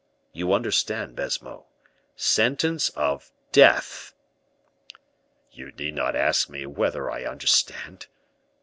[0.33, 1.67] You understand, Baisemeaux,
[2.15, 4.15] sentence of death!"
[5.51, 8.07] "You need not ask me whether I understand."